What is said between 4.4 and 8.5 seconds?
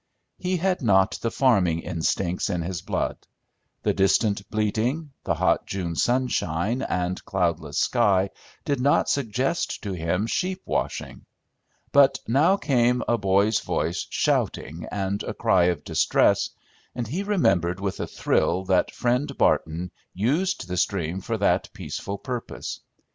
bleating, the hot June sunshine and cloudless sky